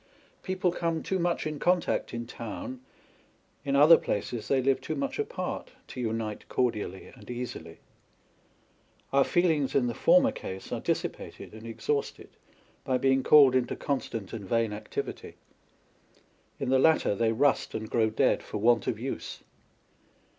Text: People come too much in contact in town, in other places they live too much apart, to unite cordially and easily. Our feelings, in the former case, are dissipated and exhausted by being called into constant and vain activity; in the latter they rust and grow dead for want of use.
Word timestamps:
People 0.41 0.71
come 0.71 1.03
too 1.03 1.19
much 1.19 1.45
in 1.45 1.59
contact 1.59 2.11
in 2.11 2.25
town, 2.25 2.79
in 3.63 3.75
other 3.75 3.99
places 3.99 4.47
they 4.47 4.59
live 4.59 4.81
too 4.81 4.95
much 4.95 5.19
apart, 5.19 5.73
to 5.89 6.01
unite 6.01 6.49
cordially 6.49 7.11
and 7.15 7.29
easily. 7.29 7.77
Our 9.13 9.23
feelings, 9.23 9.75
in 9.75 9.85
the 9.85 9.93
former 9.93 10.31
case, 10.31 10.71
are 10.71 10.79
dissipated 10.79 11.53
and 11.53 11.67
exhausted 11.67 12.29
by 12.83 12.97
being 12.97 13.21
called 13.21 13.53
into 13.53 13.75
constant 13.75 14.33
and 14.33 14.49
vain 14.49 14.73
activity; 14.73 15.35
in 16.59 16.69
the 16.69 16.79
latter 16.79 17.13
they 17.13 17.31
rust 17.31 17.75
and 17.75 17.87
grow 17.87 18.09
dead 18.09 18.41
for 18.41 18.57
want 18.57 18.87
of 18.87 18.97
use. 18.99 19.43